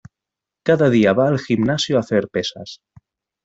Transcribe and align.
Cada 0.69 0.87
día 0.95 1.13
va 1.21 1.27
al 1.27 1.37
gimnasio 1.39 1.95
a 1.95 1.99
hacer 1.99 2.27
pesas. 2.39 2.77